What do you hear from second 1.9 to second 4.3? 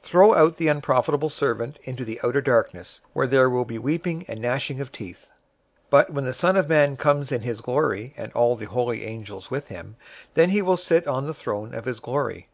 the outer darkness, where there will be weeping